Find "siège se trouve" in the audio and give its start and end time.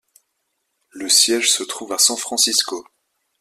1.09-1.93